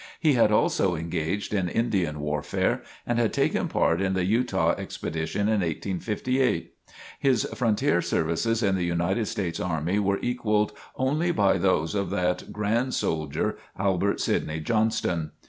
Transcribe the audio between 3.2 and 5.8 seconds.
taken part in the Utah Expedition in